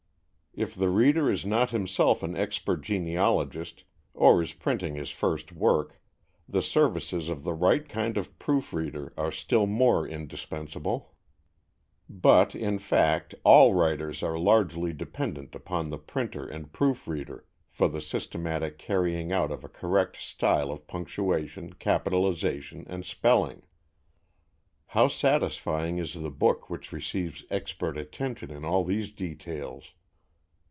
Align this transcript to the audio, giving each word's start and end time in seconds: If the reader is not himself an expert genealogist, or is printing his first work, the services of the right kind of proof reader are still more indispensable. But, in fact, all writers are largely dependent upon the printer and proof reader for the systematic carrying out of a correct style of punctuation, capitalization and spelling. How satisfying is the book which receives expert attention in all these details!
If 0.53 0.75
the 0.75 0.89
reader 0.89 1.31
is 1.31 1.45
not 1.45 1.69
himself 1.69 2.21
an 2.23 2.35
expert 2.35 2.81
genealogist, 2.81 3.85
or 4.13 4.41
is 4.41 4.51
printing 4.51 4.95
his 4.95 5.09
first 5.09 5.53
work, 5.53 6.01
the 6.45 6.61
services 6.61 7.29
of 7.29 7.45
the 7.45 7.53
right 7.53 7.87
kind 7.87 8.17
of 8.17 8.37
proof 8.37 8.73
reader 8.73 9.13
are 9.15 9.31
still 9.31 9.65
more 9.65 10.05
indispensable. 10.05 11.13
But, 12.09 12.53
in 12.53 12.79
fact, 12.79 13.33
all 13.45 13.73
writers 13.73 14.23
are 14.23 14.37
largely 14.37 14.91
dependent 14.91 15.55
upon 15.55 15.87
the 15.87 15.97
printer 15.97 16.45
and 16.49 16.73
proof 16.73 17.07
reader 17.07 17.45
for 17.69 17.87
the 17.87 18.01
systematic 18.01 18.77
carrying 18.77 19.31
out 19.31 19.51
of 19.53 19.63
a 19.63 19.69
correct 19.69 20.17
style 20.17 20.69
of 20.69 20.85
punctuation, 20.85 21.71
capitalization 21.75 22.85
and 22.89 23.05
spelling. 23.05 23.61
How 24.87 25.07
satisfying 25.07 25.97
is 25.97 26.13
the 26.15 26.29
book 26.29 26.69
which 26.69 26.91
receives 26.91 27.45
expert 27.49 27.97
attention 27.97 28.51
in 28.51 28.65
all 28.65 28.83
these 28.83 29.13
details! 29.13 29.93